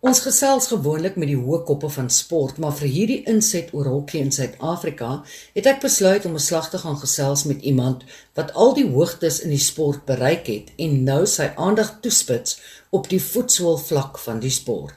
Ons 0.00 0.22
gesels 0.24 0.70
gewoonlik 0.70 1.18
met 1.20 1.28
die 1.28 1.36
hoë 1.36 1.58
koppe 1.68 1.90
van 1.92 2.06
sport, 2.08 2.56
maar 2.56 2.72
vir 2.72 2.88
hierdie 2.88 3.18
inset 3.28 3.74
oor 3.76 3.90
hokkie 3.92 4.22
in 4.24 4.30
Suid-Afrika, 4.32 5.10
het 5.52 5.68
ek 5.68 5.82
besluit 5.82 6.24
om 6.24 6.38
'n 6.38 6.40
slag 6.40 6.70
te 6.72 6.80
gaan 6.80 6.96
gesels 6.96 7.44
met 7.44 7.60
iemand 7.60 8.06
wat 8.34 8.54
al 8.54 8.72
die 8.74 8.86
hoogtes 8.94 9.42
in 9.44 9.50
die 9.50 9.60
sport 9.60 10.06
bereik 10.06 10.46
het 10.46 10.72
en 10.78 11.04
nou 11.04 11.26
sy 11.26 11.52
aandag 11.56 12.00
toespits 12.00 12.56
op 12.90 13.10
die 13.10 13.20
voetsoolvlak 13.20 14.18
van 14.18 14.40
die 14.40 14.50
sport. 14.50 14.96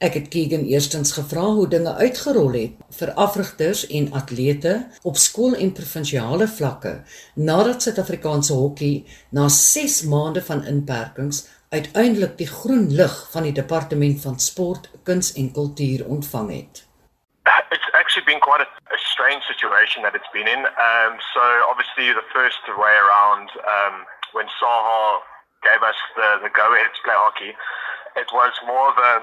Ek 0.00 0.14
het 0.14 0.28
Keegan 0.28 0.66
eerstens 0.66 1.12
gevra 1.12 1.44
hoe 1.54 1.68
dinge 1.68 1.94
uitgerol 1.94 2.52
het 2.52 2.72
vir 2.90 3.12
afrigters 3.14 3.86
en 3.86 4.12
atlete 4.12 4.88
op 5.02 5.16
skool 5.16 5.54
en 5.54 5.72
provinsiale 5.72 6.48
vlakke 6.48 7.02
nadat 7.34 7.82
Suid-Afrikaanse 7.82 8.52
hokkie 8.52 9.04
na 9.30 9.48
6 9.48 10.02
maande 10.02 10.42
van 10.42 10.64
inperkings 10.64 11.46
uiteindelik 11.78 12.34
die 12.38 12.50
groen 12.58 12.86
lig 13.00 13.14
van 13.32 13.42
die 13.46 13.56
departement 13.62 14.22
van 14.26 14.38
sport, 14.38 14.90
kuns 15.08 15.32
en 15.40 15.52
kultuur 15.58 16.00
ontvang 16.16 16.48
het. 16.58 16.76
It's 17.76 17.90
actually 18.00 18.26
been 18.30 18.40
quite 18.48 18.62
a, 18.66 18.70
a 18.96 18.98
strange 19.12 19.42
situation 19.52 20.02
that 20.02 20.14
it's 20.18 20.32
been 20.32 20.48
in. 20.56 20.62
Um, 20.88 21.12
so 21.34 21.44
obviously 21.70 22.06
the 22.12 22.28
first 22.36 22.62
way 22.84 22.94
around, 23.04 23.48
um, 23.76 23.94
when 24.36 24.48
Saha 24.58 25.20
gave 25.68 25.82
us 25.90 25.98
the, 26.18 26.28
the 26.44 26.52
go-ahead 26.60 26.92
to 26.94 27.02
play 27.06 27.18
hockey, 27.24 27.52
it 28.22 28.28
was 28.32 28.54
more 28.70 28.88
of 28.92 28.98
a 29.10 29.14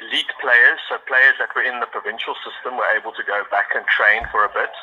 elite 0.00 0.32
players, 0.40 0.78
so 0.88 0.98
players 1.08 1.36
that 1.40 1.50
were 1.56 1.64
in 1.64 1.80
the 1.80 1.90
provincial 1.90 2.34
system 2.46 2.76
were 2.76 2.90
able 2.98 3.12
to 3.12 3.24
go 3.24 3.42
back 3.50 3.72
and 3.74 3.84
train 3.86 4.22
for 4.30 4.44
a 4.44 4.52
bit. 4.52 4.74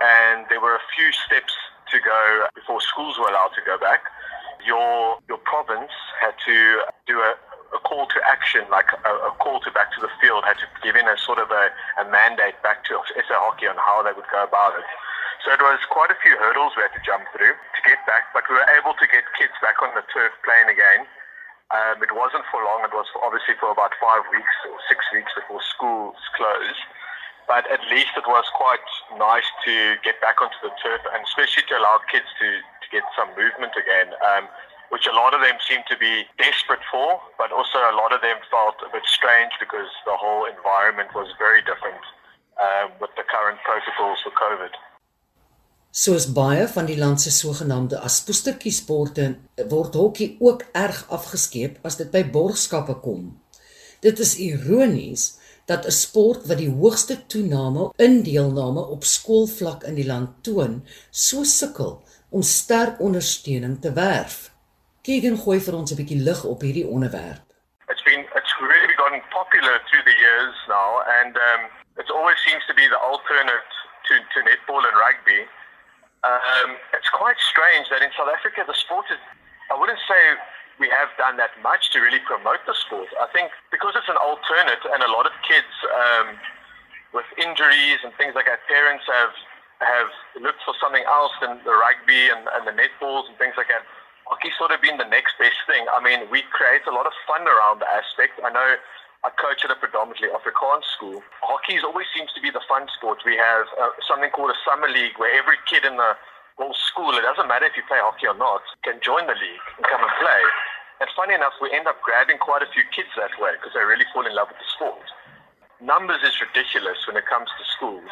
And 0.00 0.46
there 0.50 0.60
were 0.60 0.74
a 0.74 0.84
few 0.96 1.08
steps 1.12 1.54
to 1.92 1.96
go 2.00 2.46
before 2.54 2.80
schools 2.80 3.18
were 3.18 3.28
allowed 3.28 3.54
to 3.54 3.64
go 3.64 3.78
back. 3.78 4.02
Your 4.66 5.18
province 5.58 5.90
had 6.22 6.38
to 6.46 6.86
do 7.10 7.18
a, 7.18 7.34
a 7.74 7.80
call 7.82 8.06
to 8.06 8.18
action, 8.22 8.62
like 8.70 8.86
a, 8.94 9.12
a, 9.26 9.34
call 9.42 9.58
to 9.58 9.74
back 9.74 9.90
to 9.90 9.98
the 9.98 10.10
field, 10.22 10.46
had 10.46 10.54
to 10.62 10.70
give 10.86 10.94
in 10.94 11.02
a 11.10 11.18
sort 11.18 11.42
of 11.42 11.50
a, 11.50 11.74
a 11.98 12.06
mandate 12.14 12.54
back 12.62 12.86
to 12.86 12.94
SA 13.10 13.34
Hockey 13.42 13.66
on 13.66 13.74
how 13.74 14.06
they 14.06 14.14
would 14.14 14.30
go 14.30 14.46
about 14.46 14.78
it. 14.78 14.86
So 15.42 15.50
it 15.50 15.58
was 15.58 15.82
quite 15.90 16.14
a 16.14 16.18
few 16.22 16.38
hurdles 16.38 16.78
we 16.78 16.86
had 16.86 16.94
to 16.94 17.02
jump 17.02 17.26
through 17.34 17.58
to 17.58 17.80
get 17.82 17.98
back, 18.06 18.30
but 18.30 18.46
we 18.46 18.54
were 18.54 18.70
able 18.78 18.94
to 18.94 19.06
get 19.10 19.26
kids 19.34 19.54
back 19.58 19.82
on 19.82 19.90
the 19.98 20.06
turf 20.14 20.30
playing 20.46 20.70
again. 20.70 21.10
Um, 21.74 21.98
it 22.06 22.14
wasn't 22.14 22.46
for 22.54 22.62
long. 22.62 22.86
It 22.86 22.94
was 22.94 23.10
obviously 23.18 23.58
for 23.58 23.74
about 23.74 23.98
five 23.98 24.22
weeks 24.30 24.56
or 24.70 24.78
six 24.86 25.02
weeks 25.10 25.34
before 25.34 25.58
schools 25.58 26.22
closed. 26.38 26.86
But 27.50 27.66
at 27.66 27.82
least 27.90 28.14
it 28.14 28.30
was 28.30 28.46
quite 28.54 28.86
nice 29.18 29.46
to 29.66 29.98
get 30.06 30.22
back 30.22 30.38
onto 30.38 30.58
the 30.62 30.70
turf 30.78 31.02
and 31.10 31.26
especially 31.26 31.66
to 31.66 31.74
allow 31.82 31.98
kids 32.06 32.30
to, 32.38 32.48
to 32.62 32.86
get 32.94 33.02
some 33.18 33.32
movement 33.34 33.74
again. 33.74 34.14
Um, 34.22 34.46
which 34.92 35.06
a 35.06 35.14
lot 35.20 35.32
of 35.36 35.40
them 35.46 35.58
seem 35.68 35.82
to 35.90 35.96
be 35.96 36.14
desperate 36.38 36.84
for, 36.92 37.20
but 37.40 37.50
also 37.52 37.78
a 37.78 37.98
lot 38.00 38.12
of 38.16 38.20
them 38.26 38.38
felt 38.54 38.76
a 38.86 38.90
bit 38.96 39.06
strange 39.18 39.52
because 39.64 39.90
the 40.10 40.16
whole 40.22 40.44
environment 40.56 41.10
was 41.14 41.28
very 41.44 41.62
different 41.70 42.02
um, 42.66 42.88
with 43.00 43.12
the 43.18 43.26
current 43.34 43.58
protocols 43.68 44.18
for 44.24 44.32
COVID. 44.44 44.72
Soos 45.90 46.26
baie 46.36 46.66
van 46.68 46.86
die 46.86 46.98
land 47.00 47.20
se 47.20 47.30
sogenaamde 47.32 47.98
aspoestertjie 48.04 48.72
sporte 48.76 49.24
word 49.72 49.96
hokkie 49.96 50.34
ook 50.38 50.66
erg 50.76 51.00
afgeskeep 51.16 51.78
as 51.88 51.96
dit 52.00 52.10
by 52.12 52.22
borgskappe 52.34 52.98
kom. 53.02 53.30
Dit 54.04 54.20
is 54.22 54.36
ironies 54.38 55.38
dat 55.66 55.86
'n 55.86 55.90
sport 55.90 56.46
wat 56.46 56.60
die 56.60 56.70
hoogste 56.70 57.26
toename 57.26 57.90
in 57.96 58.22
deelname 58.22 58.84
op 58.94 59.04
skoolvlak 59.04 59.82
in 59.82 59.94
die 59.94 60.06
land 60.06 60.44
toon, 60.44 60.84
so 61.10 61.42
sukkel 61.44 62.02
om 62.30 62.42
sterk 62.42 63.00
ondersteuning 63.00 63.80
te 63.80 63.92
werf. 63.92 64.52
Keegan 65.08 65.38
gooi 65.40 65.56
vir 65.64 65.72
ons 65.72 65.88
'n 65.92 65.96
bietjie 65.96 66.20
lig 66.20 66.40
op 66.44 66.60
hierdie 66.60 66.84
onderwerp. 66.94 67.44
It's 67.92 68.04
been 68.08 68.24
it's 68.38 68.52
really 68.60 68.94
gotten 69.00 69.22
popular 69.32 69.76
through 69.88 70.04
the 70.08 70.16
years 70.24 70.56
now 70.68 71.00
and 71.18 71.32
um 71.50 71.62
it 72.02 72.10
always 72.16 72.36
seems 72.46 72.60
to 72.66 72.74
be 72.80 72.86
the 72.94 73.00
alternate 73.10 73.72
to 74.06 74.14
to 74.32 74.38
netball 74.48 74.84
and 74.88 74.96
rugby. 75.04 75.40
Um 76.30 76.76
it's 76.96 77.08
quite 77.20 77.40
strange 77.52 77.88
that 77.88 78.02
in 78.06 78.12
South 78.18 78.28
Africa 78.36 78.64
the 78.66 78.76
sport 78.84 79.06
is 79.14 79.20
I 79.72 79.76
wouldn't 79.80 80.02
say 80.10 80.20
we 80.76 80.88
have 80.98 81.10
done 81.16 81.36
that 81.38 81.56
much 81.62 81.88
to 81.92 82.04
really 82.04 82.22
promote 82.30 82.60
the 82.66 82.74
sport. 82.74 83.08
I 83.24 83.28
think 83.32 83.48
because 83.70 83.96
it's 83.96 84.12
an 84.14 84.20
alternate 84.28 84.84
and 84.92 85.00
a 85.02 85.10
lot 85.16 85.24
of 85.24 85.32
kids 85.50 85.72
um 86.02 86.26
with 87.16 87.28
injuries 87.46 88.00
and 88.04 88.12
things 88.20 88.34
like 88.34 88.48
that 88.52 88.60
parents 88.76 89.06
have 89.16 89.32
have 89.92 90.10
looked 90.44 90.62
for 90.68 90.74
something 90.82 91.04
else 91.04 91.32
than 91.40 91.64
the 91.64 91.74
rugby 91.84 92.28
and, 92.28 92.42
and 92.54 92.62
the 92.68 92.76
netballs 92.82 93.24
and 93.28 93.38
things 93.38 93.56
like 93.56 93.68
that 93.68 93.88
hockey 94.28 94.52
sort 94.60 94.70
of 94.70 94.84
been 94.84 95.00
the 95.00 95.08
next 95.08 95.40
best 95.40 95.56
thing. 95.64 95.88
I 95.88 96.04
mean, 96.04 96.28
we 96.28 96.44
create 96.52 96.84
a 96.84 96.92
lot 96.92 97.08
of 97.08 97.16
fun 97.24 97.48
around 97.48 97.80
the 97.80 97.88
aspect. 97.88 98.36
I 98.44 98.52
know 98.52 98.76
I 99.24 99.32
coach 99.40 99.64
at 99.64 99.72
a 99.72 99.78
predominantly 99.80 100.28
Afrikaans 100.28 100.84
school. 100.94 101.24
Hockey 101.40 101.80
always 101.80 102.06
seems 102.12 102.30
to 102.36 102.40
be 102.44 102.52
the 102.52 102.62
fun 102.68 102.86
sport. 102.92 103.24
We 103.24 103.40
have 103.40 103.66
uh, 103.80 103.96
something 104.04 104.28
called 104.30 104.52
a 104.52 104.60
summer 104.68 104.86
league 104.86 105.16
where 105.16 105.32
every 105.32 105.56
kid 105.64 105.88
in 105.88 105.96
the 105.96 106.12
whole 106.60 106.76
school, 106.76 107.16
it 107.16 107.24
doesn't 107.24 107.48
matter 107.48 107.66
if 107.66 107.74
you 107.74 107.82
play 107.88 108.04
hockey 108.04 108.28
or 108.28 108.36
not, 108.36 108.60
can 108.84 109.00
join 109.00 109.24
the 109.26 109.34
league 109.34 109.66
and 109.80 109.82
come 109.88 110.04
and 110.04 110.12
play. 110.20 110.42
And 111.00 111.08
funny 111.16 111.32
enough, 111.32 111.56
we 111.64 111.72
end 111.72 111.88
up 111.88 111.96
grabbing 112.04 112.38
quite 112.38 112.60
a 112.60 112.70
few 112.70 112.84
kids 112.92 113.08
that 113.16 113.32
way 113.40 113.56
because 113.56 113.72
they 113.72 113.82
really 113.82 114.06
fall 114.12 114.28
in 114.28 114.34
love 114.36 114.52
with 114.52 114.60
the 114.60 114.68
sport. 114.76 115.08
Numbers 115.80 116.20
is 116.26 116.36
ridiculous 116.42 117.00
when 117.06 117.16
it 117.16 117.24
comes 117.24 117.48
to 117.48 117.64
schools. 117.64 118.10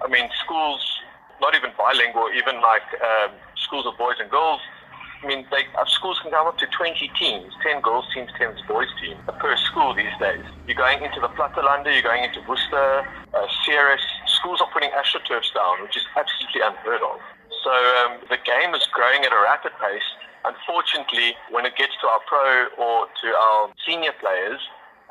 I 0.00 0.08
mean, 0.08 0.26
schools, 0.42 0.80
not 1.44 1.54
even 1.54 1.70
bilingual, 1.76 2.32
even 2.34 2.58
like 2.64 2.88
um, 3.04 3.36
schools 3.60 3.84
of 3.84 4.00
boys 4.00 4.16
and 4.16 4.32
girls, 4.32 4.64
I 5.22 5.26
mean, 5.26 5.46
they, 5.50 5.62
our 5.78 5.86
schools 5.86 6.18
can 6.20 6.32
come 6.32 6.46
up 6.48 6.58
to 6.58 6.66
20 6.66 7.10
teams, 7.18 7.52
10 7.62 7.80
girls 7.80 8.06
teams, 8.12 8.30
10 8.38 8.56
boys 8.66 8.88
teams 9.00 9.18
per 9.38 9.56
school 9.56 9.94
these 9.94 10.12
days. 10.18 10.42
You're 10.66 10.76
going 10.76 11.02
into 11.02 11.20
the 11.20 11.28
Plattelande, 11.28 11.92
you're 11.94 12.02
going 12.02 12.24
into 12.24 12.42
Worcester, 12.48 13.06
uh. 13.34 13.46
Schools 14.26 14.60
are 14.60 14.70
putting 14.72 14.90
astroturfs 14.90 15.54
down, 15.54 15.82
which 15.82 15.96
is 15.96 16.02
absolutely 16.18 16.62
unheard 16.62 17.02
of. 17.02 17.20
So 17.62 17.70
um, 17.70 18.18
the 18.28 18.38
game 18.42 18.74
is 18.74 18.86
growing 18.92 19.22
at 19.22 19.32
a 19.32 19.40
rapid 19.40 19.70
pace. 19.78 20.08
Unfortunately, 20.44 21.38
when 21.50 21.64
it 21.64 21.76
gets 21.76 21.94
to 22.02 22.08
our 22.08 22.18
pro 22.26 22.66
or 22.74 23.06
to 23.06 23.28
our 23.30 23.70
senior 23.86 24.10
players, 24.18 24.58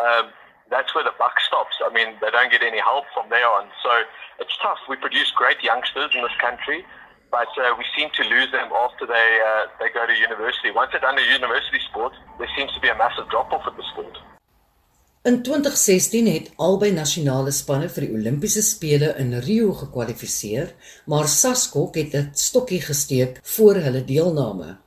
um, 0.03 0.35
that's 0.69 0.93
where 0.93 1.03
the 1.03 1.15
buck 1.17 1.39
stops. 1.39 1.79
I 1.79 1.93
mean, 1.93 2.15
they 2.19 2.31
don't 2.31 2.51
get 2.51 2.63
any 2.63 2.79
help 2.79 3.05
from 3.13 3.29
there 3.29 3.47
on. 3.47 3.67
So 3.83 4.03
it's 4.39 4.55
tough. 4.61 4.79
We 4.89 4.97
produce 4.97 5.31
great 5.31 5.63
youngsters 5.63 6.11
in 6.15 6.21
this 6.23 6.35
country, 6.39 6.83
but 7.31 7.51
uh, 7.57 7.63
we 7.79 7.85
seem 7.95 8.09
to 8.19 8.23
lose 8.33 8.49
them 8.51 8.69
after 8.85 9.05
they 9.15 9.27
uh, 9.51 9.63
they 9.79 9.89
go 9.97 10.03
to 10.05 10.15
university. 10.27 10.69
Once 10.81 10.89
they're 10.91 11.05
done 11.07 11.15
the 11.15 11.29
university 11.39 11.79
sport, 11.89 12.13
there 12.37 12.51
seems 12.57 12.71
to 12.75 12.79
be 12.85 12.89
a 12.89 12.97
massive 13.03 13.27
drop 13.29 13.49
off 13.55 13.65
at 13.65 13.75
the 13.79 13.85
sport. 13.93 14.15
In 15.23 15.43
2016 15.43 16.27
het 16.33 16.47
albei 16.57 16.91
nasionale 16.91 17.51
spanne 17.53 17.89
vir 17.93 18.07
die 18.07 18.13
Olimpiese 18.17 18.63
spele 18.65 19.11
in 19.21 19.35
Rio 19.45 19.75
gekwalifiseer, 19.77 20.71
maar 21.05 21.27
Saskok 21.29 21.95
het 21.95 22.15
'n 22.15 22.31
stokkie 22.33 22.81
gesteek 22.81 23.37
voor 23.43 23.75
hulle 23.75 24.03
deelname. 24.03 24.77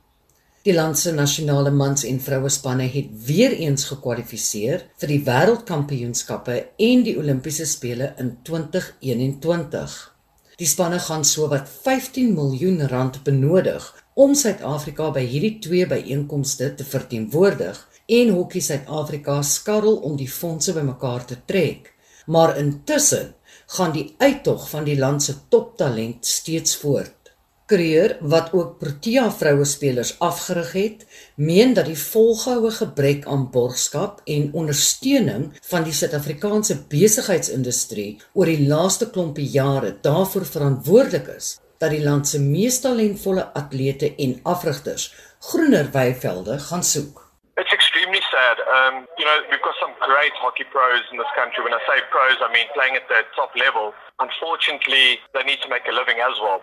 Die 0.65 0.73
land 0.73 0.97
se 0.99 1.11
nasionale 1.13 1.71
mans 1.71 2.03
en 2.03 2.19
vroue 2.19 2.49
spanne 2.49 2.87
het 2.89 3.09
weer 3.27 3.51
eens 3.51 3.83
gekwalifiseer 3.85 4.83
vir 4.97 5.07
die 5.07 5.23
wêreldkampioenskappe 5.23 6.55
en 6.77 7.03
die 7.03 7.17
Olimpiese 7.17 7.65
spele 7.65 8.13
in 8.17 8.37
2021. 8.43 10.14
Die 10.55 10.67
spanne 10.67 10.99
gaan 11.03 11.25
sowat 11.27 11.67
15 11.69 12.33
miljoen 12.33 12.87
rand 12.87 13.23
benodig 13.23 13.87
om 14.13 14.35
Suid-Afrika 14.39 15.09
by 15.17 15.25
hierdie 15.27 15.57
twee 15.59 15.87
byeenkomste 15.91 16.69
te 16.79 16.85
verteenwoordig 16.87 17.81
en 18.19 18.31
Hokkie 18.37 18.63
Suid-Afrika 18.63 19.41
skarrel 19.43 19.97
om 20.07 20.15
die 20.15 20.29
fondse 20.31 20.75
bymekaar 20.77 21.25
te 21.27 21.37
trek. 21.45 21.91
Maar 22.31 22.55
intussen 22.57 23.33
gaan 23.75 23.91
die 23.91 24.13
uittog 24.17 24.69
van 24.69 24.87
die 24.87 24.97
land 24.99 25.23
se 25.23 25.35
toptalent 25.49 26.25
steeds 26.25 26.77
voort. 26.77 27.24
Kreur 27.65 28.11
wat 28.21 28.51
ook 28.53 28.75
Protea 28.77 29.23
vroue 29.33 29.65
spelers 29.65 30.11
afgerig 30.21 30.71
het, 30.77 31.05
meen 31.35 31.71
dat 31.73 31.87
die 31.89 31.97
volgehoue 31.97 32.69
gebrek 32.71 33.23
aan 33.25 33.47
borgskap 33.55 34.19
en 34.29 34.51
ondersteuning 34.53 35.47
van 35.71 35.87
die 35.87 35.95
Suid-Afrikaanse 35.99 36.77
besigheidsindustrie 36.91 38.11
oor 38.37 38.51
die 38.53 38.67
laaste 38.69 39.07
klompie 39.09 39.47
jare 39.49 39.95
daarvoor 40.05 40.45
verantwoordelik 40.45 41.31
is 41.39 41.47
dat 41.81 41.89
die 41.95 42.03
land 42.03 42.29
se 42.29 42.43
mees 42.43 42.77
talentvolle 42.85 43.47
atlete 43.61 44.11
en 44.27 44.37
afrigters 44.43 45.09
groener 45.49 45.89
weivelde 45.97 46.59
gaan 46.67 46.85
soek. 46.85 47.23
It's 47.57 47.73
extremely 47.73 48.21
sad. 48.29 48.61
Um, 48.77 48.95
you 49.17 49.25
know, 49.25 49.37
we've 49.49 49.65
got 49.65 49.75
some 49.81 49.93
great 50.05 50.35
hockey 50.43 50.67
pros 50.69 51.01
in 51.11 51.17
this 51.17 51.33
country. 51.33 51.65
When 51.65 51.73
I 51.73 51.81
say 51.89 51.97
pros, 52.13 52.37
I 52.45 52.49
mean 52.53 52.69
playing 52.77 52.95
at 53.01 53.07
the 53.09 53.25
top 53.33 53.51
level. 53.57 53.93
Unfortunately, 54.21 55.17
they 55.33 55.43
need 55.49 55.61
to 55.65 55.69
make 55.69 55.89
a 55.89 55.95
living 56.01 56.21
as 56.21 56.37
well. 56.45 56.61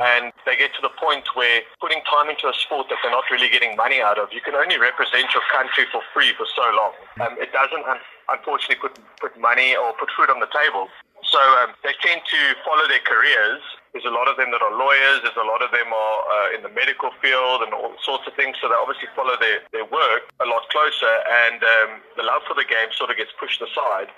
And 0.00 0.32
they 0.46 0.56
get 0.56 0.72
to 0.74 0.82
the 0.82 0.92
point 0.96 1.28
where 1.36 1.60
putting 1.80 2.00
time 2.08 2.32
into 2.32 2.48
a 2.48 2.54
sport 2.56 2.88
that 2.88 2.98
they're 3.02 3.12
not 3.12 3.28
really 3.30 3.48
getting 3.52 3.76
money 3.76 4.00
out 4.00 4.18
of, 4.18 4.32
you 4.32 4.40
can 4.40 4.54
only 4.54 4.78
represent 4.80 5.28
your 5.36 5.44
country 5.52 5.84
for 5.92 6.00
free 6.12 6.32
for 6.36 6.48
so 6.48 6.64
long. 6.72 6.92
Um, 7.20 7.36
it 7.36 7.52
doesn't, 7.52 7.84
un- 7.84 8.04
unfortunately, 8.32 8.80
put, 8.80 8.96
put 9.20 9.36
money 9.36 9.76
or 9.76 9.92
put 10.00 10.08
food 10.16 10.32
on 10.32 10.40
the 10.40 10.48
table. 10.48 10.88
So 11.20 11.40
um, 11.60 11.76
they 11.84 11.92
tend 12.00 12.24
to 12.24 12.40
follow 12.64 12.88
their 12.88 13.04
careers. 13.04 13.60
There's 13.92 14.08
a 14.08 14.14
lot 14.14 14.24
of 14.24 14.40
them 14.40 14.50
that 14.56 14.62
are 14.64 14.72
lawyers. 14.72 15.20
There's 15.20 15.36
a 15.36 15.44
lot 15.44 15.60
of 15.60 15.68
them 15.68 15.92
are 15.92 16.18
uh, 16.24 16.56
in 16.56 16.64
the 16.64 16.72
medical 16.72 17.12
field 17.20 17.60
and 17.60 17.76
all 17.76 17.92
sorts 18.00 18.24
of 18.24 18.32
things. 18.34 18.56
So 18.62 18.72
they 18.72 18.78
obviously 18.78 19.12
follow 19.12 19.36
their, 19.36 19.60
their 19.68 19.84
work 19.84 20.32
a 20.40 20.46
lot 20.48 20.64
closer, 20.72 21.12
and 21.44 21.60
um, 21.60 21.90
the 22.16 22.24
love 22.24 22.40
for 22.48 22.56
the 22.56 22.64
game 22.64 22.88
sort 22.96 23.12
of 23.12 23.20
gets 23.20 23.36
pushed 23.36 23.60
aside. 23.60 24.08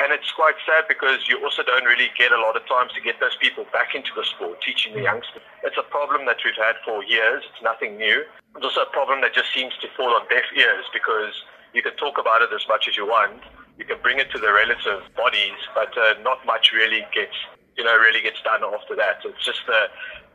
And 0.00 0.12
it's 0.12 0.32
quite 0.32 0.56
sad 0.66 0.84
because 0.88 1.28
you 1.28 1.42
also 1.44 1.62
don't 1.62 1.84
really 1.84 2.10
get 2.18 2.32
a 2.32 2.40
lot 2.40 2.56
of 2.56 2.66
times 2.66 2.92
to 2.94 3.00
get 3.00 3.20
those 3.20 3.36
people 3.36 3.66
back 3.72 3.94
into 3.94 4.10
the 4.16 4.24
sport, 4.24 4.60
teaching 4.62 4.94
the 4.94 5.02
youngsters. 5.02 5.42
It's 5.62 5.76
a 5.76 5.86
problem 5.86 6.26
that 6.26 6.38
we've 6.44 6.56
had 6.56 6.76
for 6.84 7.04
years. 7.04 7.44
It's 7.52 7.62
nothing 7.62 7.96
new. 7.96 8.24
It's 8.56 8.64
also 8.64 8.82
a 8.82 8.90
problem 8.90 9.20
that 9.20 9.34
just 9.34 9.52
seems 9.54 9.72
to 9.80 9.88
fall 9.96 10.10
on 10.14 10.26
deaf 10.28 10.48
ears 10.56 10.84
because 10.92 11.32
you 11.72 11.82
can 11.82 11.94
talk 11.96 12.18
about 12.18 12.42
it 12.42 12.50
as 12.52 12.66
much 12.68 12.88
as 12.88 12.96
you 12.96 13.06
want. 13.06 13.40
You 13.78 13.84
can 13.84 13.98
bring 14.02 14.18
it 14.18 14.30
to 14.32 14.38
the 14.38 14.52
relative 14.52 15.02
bodies, 15.16 15.60
but 15.74 15.96
uh, 15.96 16.14
not 16.22 16.44
much 16.44 16.72
really 16.72 17.06
gets, 17.14 17.36
you 17.76 17.84
know, 17.84 17.96
really 17.96 18.20
gets 18.20 18.40
done 18.42 18.62
after 18.64 18.96
that. 18.96 19.20
It's 19.24 19.44
just 19.44 19.62
uh, 19.68 19.88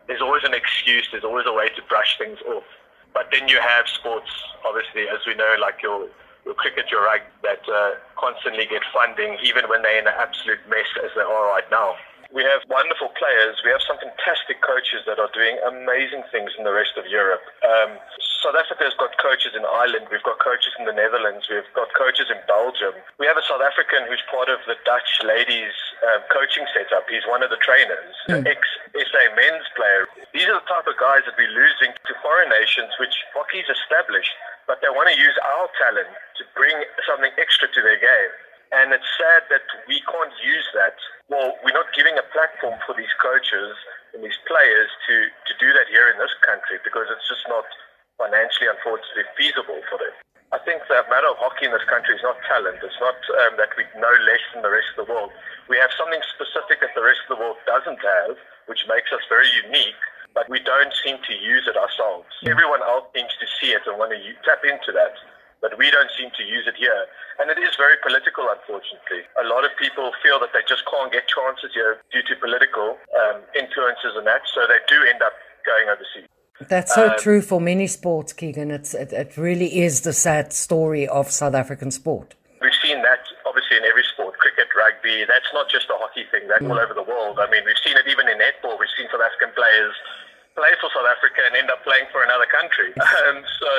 there's 0.07 0.21
always 0.21 0.44
an 0.44 0.54
excuse. 0.54 1.07
There's 1.12 1.24
always 1.24 1.45
a 1.45 1.54
way 1.54 1.69
to 1.69 1.81
brush 1.89 2.18
things 2.18 2.39
off. 2.48 2.63
But 3.13 3.30
then 3.31 3.48
you 3.48 3.59
have 3.59 3.88
sports, 3.88 4.30
obviously, 4.65 5.09
as 5.09 5.19
we 5.25 5.36
know, 5.36 5.56
like 5.59 5.81
your 5.81 6.07
your 6.45 6.53
cricket, 6.53 6.91
your 6.91 7.03
rugby, 7.03 7.27
that 7.43 7.63
uh, 7.69 7.95
constantly 8.17 8.65
get 8.65 8.81
funding, 8.93 9.37
even 9.43 9.69
when 9.69 9.81
they're 9.81 9.99
in 9.99 10.07
an 10.07 10.17
absolute 10.17 10.59
mess 10.69 10.89
as 11.03 11.11
they 11.15 11.21
are 11.21 11.45
right 11.47 11.67
now. 11.71 11.95
We 12.33 12.43
have 12.43 12.67
wonderful 12.67 13.07
players. 13.15 13.63
We 13.63 13.71
have 13.71 13.79
some 13.79 13.95
fantastic 14.03 14.59
coaches 14.59 15.07
that 15.07 15.15
are 15.15 15.31
doing 15.31 15.55
amazing 15.63 16.27
things 16.27 16.51
in 16.59 16.67
the 16.67 16.75
rest 16.75 16.99
of 16.99 17.07
Europe. 17.07 17.39
Um, 17.63 17.95
South 18.43 18.53
Africa's 18.59 18.93
got 18.99 19.15
coaches 19.17 19.55
in 19.55 19.63
Ireland. 19.63 20.11
We've 20.11 20.23
got 20.27 20.37
coaches 20.43 20.75
in 20.77 20.85
the 20.85 20.93
Netherlands. 20.93 21.47
We've 21.47 21.67
got 21.71 21.87
coaches 21.95 22.27
in 22.27 22.37
Belgium. 22.45 22.93
We 23.17 23.25
have 23.31 23.39
a 23.39 23.45
South 23.47 23.63
African 23.63 24.05
who's 24.11 24.21
part 24.27 24.51
of 24.51 24.59
the 24.67 24.75
Dutch 24.83 25.23
ladies 25.23 25.73
um, 26.05 26.21
coaching 26.29 26.67
setup. 26.75 27.07
He's 27.09 27.25
one 27.25 27.41
of 27.41 27.49
the 27.49 27.57
trainers, 27.63 28.13
mm. 28.29 28.45
ex 28.45 28.59
SA 28.93 29.23
men's 29.33 29.65
player. 29.73 30.05
These 30.35 30.51
are 30.51 30.59
the 30.59 30.67
type 30.67 30.85
of 30.85 30.96
guys 31.07 31.24
that 31.24 31.39
we're 31.39 31.56
losing 31.56 31.95
to 31.95 32.13
foreign 32.19 32.51
nations, 32.51 32.92
which 33.00 33.15
hockey's 33.31 33.71
established 33.71 34.36
but 34.68 34.83
they 34.83 34.92
want 34.92 35.07
to 35.07 35.15
use 35.15 35.33
our 35.39 35.71
talent 35.80 36.12
to 36.36 36.44
bring 36.54 36.75
something 37.07 37.31
extra 37.39 37.71
to 37.71 37.80
their 37.80 37.98
game. 37.98 38.31
And 38.75 38.92
it's 38.92 39.07
sad 39.15 39.48
that 39.48 39.63
we 39.88 40.04
can't 40.04 40.36
use 40.44 40.68
that. 40.75 41.00
Well, 41.31 41.56
we're 41.63 41.71
not 41.71 41.88
giving 41.95 42.19
a 42.19 42.25
platform 42.36 42.75
for 42.83 42.92
these 43.00 43.12
coaches 43.24 43.71
and 44.12 44.19
these 44.19 44.36
players 44.44 44.92
to, 45.07 45.15
to 45.31 45.54
do 45.56 45.71
that 45.71 45.88
here 45.88 46.12
in 46.12 46.19
this 46.19 46.36
country 46.44 46.83
because 46.83 47.07
it's 47.07 47.24
just 47.31 47.48
not 47.48 47.63
financially, 48.19 48.68
unfortunately, 48.68 49.24
feasible 49.39 49.80
for 49.88 50.04
them. 50.04 50.12
I 50.51 50.59
think 50.68 50.83
the 50.92 51.00
matter 51.07 51.31
of 51.31 51.39
hockey 51.39 51.68
in 51.68 51.75
this 51.75 51.88
country 51.88 52.19
is 52.19 52.24
not 52.24 52.36
talent. 52.44 52.83
It's 52.83 53.00
not 53.00 53.19
um, 53.48 53.56
that 53.56 53.71
we 53.80 53.88
know 54.00 54.15
less 54.27 54.44
than 54.51 54.68
the 54.68 54.71
rest 54.71 54.92
of 55.00 55.07
the 55.07 55.12
world. 55.12 55.31
We 55.71 55.80
have 55.80 55.92
something 55.95 56.19
specific 56.36 56.83
that 56.83 56.92
the 56.92 57.04
rest 57.04 57.24
of 57.27 57.36
the 57.36 57.39
world 57.39 57.59
doesn't 57.63 58.00
have, 58.00 58.36
which 58.68 58.83
makes 58.88 59.12
us 59.15 59.24
very 59.31 59.48
unique 59.63 60.00
but 60.37 60.45
we 60.53 60.61
don't 60.61 60.93
seem 61.01 61.17
to 61.25 61.33
use 61.33 61.65
it 61.65 61.73
ourselves. 61.73 62.29
Everyone 62.45 62.85
else 62.85 63.09
seems 63.17 63.33
to 63.41 63.47
see 63.57 63.73
it 63.73 63.81
and 63.89 63.97
want 63.97 64.13
to 64.13 64.21
tap 64.45 64.61
into 64.61 64.93
that, 64.93 65.17
but 65.65 65.73
we 65.81 65.89
don't 65.89 66.13
seem 66.13 66.29
to 66.37 66.43
use 66.45 66.69
it 66.69 66.77
here. 66.77 67.09
And 67.41 67.49
it 67.49 67.57
is 67.57 67.73
very 67.73 67.97
political, 68.05 68.45
unfortunately. 68.45 69.25
A 69.41 69.49
lot 69.49 69.65
of 69.65 69.73
people 69.81 70.13
feel 70.21 70.37
that 70.37 70.53
they 70.53 70.61
just 70.69 70.85
can't 70.85 71.09
get 71.09 71.25
chances 71.25 71.73
here 71.73 72.05
due 72.13 72.21
to 72.21 72.33
political 72.37 73.01
um, 73.17 73.41
influences 73.57 74.13
and 74.13 74.29
that, 74.29 74.45
so 74.53 74.69
they 74.69 74.77
do 74.85 75.01
end 75.09 75.25
up 75.25 75.33
going 75.65 75.89
overseas. 75.89 76.29
That's 76.69 76.93
so 76.93 77.09
um, 77.09 77.17
true 77.17 77.41
for 77.41 77.59
many 77.59 77.87
sports, 77.87 78.29
Keegan. 78.33 78.69
It's, 78.69 78.93
it, 78.93 79.13
it 79.13 79.37
really 79.37 79.81
is 79.81 80.01
the 80.01 80.13
sad 80.13 80.53
story 80.53 81.07
of 81.07 81.31
South 81.31 81.55
African 81.55 81.89
sport. 81.89 82.35
We've 82.61 82.77
seen 82.81 83.01
that 83.01 83.25
obviously 83.57 83.81
in 83.81 83.85
every 83.89 84.05
sport, 84.13 84.37
cricket, 84.37 84.67
rugby. 84.77 85.25
That's 85.25 85.49
not 85.53 85.65
just 85.65 85.89
a 85.89 85.97
hockey 85.97 86.29
thing. 86.29 86.45
That's 86.45 86.61
mm. 86.61 86.69
all 86.69 86.77
over 86.77 86.93
the 86.93 87.01
world. 87.01 87.39
I 87.39 87.49
mean, 87.49 87.65
we've 87.65 87.79
seen 87.81 87.97
it 87.97 88.05
even 88.05 88.29
in 88.29 88.37
netball. 88.37 88.77
We've 88.77 88.91
seen 88.93 89.09
South 89.09 89.25
African 89.25 89.49
players 89.57 89.95
play 90.57 90.74
for 90.81 90.89
South 90.89 91.06
Africa 91.06 91.45
and 91.45 91.54
end 91.54 91.69
up 91.69 91.86
playing 91.86 92.09
for 92.09 92.25
another 92.25 92.50
country. 92.50 92.92
Um, 93.18 93.42
so 93.59 93.69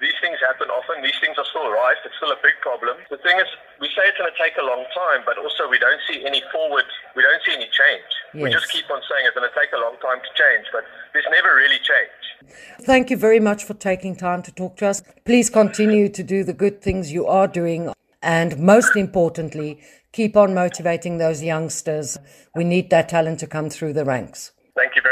these 0.00 0.18
things 0.20 0.38
happen 0.40 0.68
often. 0.68 1.02
These 1.02 1.18
things 1.20 1.38
are 1.38 1.44
still 1.44 1.70
rife. 1.70 1.98
It's 2.04 2.16
still 2.16 2.32
a 2.32 2.40
big 2.42 2.58
problem. 2.60 2.96
The 3.10 3.18
thing 3.18 3.38
is, 3.38 3.46
we 3.80 3.86
say 3.88 4.02
it's 4.10 4.18
going 4.18 4.30
to 4.30 4.38
take 4.38 4.56
a 4.58 4.64
long 4.64 4.84
time, 4.90 5.22
but 5.24 5.38
also 5.38 5.68
we 5.68 5.78
don't 5.78 6.00
see 6.08 6.24
any 6.26 6.42
forward. 6.50 6.84
We 7.14 7.22
don't 7.22 7.42
see 7.46 7.54
any 7.54 7.70
change. 7.70 8.10
Yes. 8.34 8.42
We 8.42 8.50
just 8.50 8.72
keep 8.72 8.90
on 8.90 9.00
saying 9.08 9.26
it's 9.26 9.36
going 9.36 9.48
to 9.48 9.54
take 9.58 9.70
a 9.72 9.78
long 9.78 9.94
time 10.02 10.18
to 10.18 10.30
change, 10.34 10.66
but 10.72 10.82
there's 11.12 11.28
never 11.30 11.54
really 11.54 11.78
change. 11.78 12.56
Thank 12.82 13.10
you 13.10 13.16
very 13.16 13.40
much 13.40 13.64
for 13.64 13.74
taking 13.74 14.16
time 14.16 14.42
to 14.42 14.52
talk 14.52 14.76
to 14.78 14.86
us. 14.86 15.02
Please 15.24 15.50
continue 15.50 16.08
to 16.08 16.22
do 16.22 16.42
the 16.42 16.52
good 16.54 16.82
things 16.82 17.12
you 17.12 17.26
are 17.26 17.46
doing. 17.46 17.92
And 18.22 18.58
most 18.58 18.96
importantly, 18.96 19.80
keep 20.12 20.36
on 20.36 20.54
motivating 20.54 21.18
those 21.18 21.42
youngsters. 21.42 22.18
We 22.56 22.64
need 22.64 22.90
that 22.90 23.08
talent 23.08 23.38
to 23.40 23.46
come 23.46 23.70
through 23.70 23.92
the 23.92 24.04
ranks. 24.04 24.52
Thank 24.74 24.96
you 24.96 25.02
very 25.02 25.11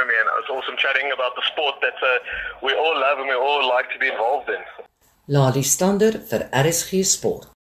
having 0.00 0.08
me, 0.08 0.18
and 0.20 0.28
it 0.28 0.36
was 0.40 0.48
awesome 0.50 0.76
chatting 0.76 1.10
about 1.12 1.34
the 1.36 1.42
sport 1.52 1.76
that 1.80 1.98
uh, 2.02 2.18
we 2.62 2.72
all 2.74 2.94
love 2.94 3.18
and 3.18 3.28
we 3.28 3.34
all 3.34 3.68
like 3.68 3.90
to 3.92 3.98
be 3.98 4.08
involved 4.08 4.48
in. 4.48 4.62
Lali 5.28 5.62
Stander 5.62 6.12
vir 6.30 6.48
RSG 6.52 7.04
Sport. 7.04 7.50